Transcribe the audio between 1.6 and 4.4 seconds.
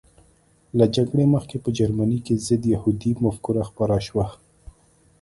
په جرمني کې ضد یهودي مفکوره خپره شوه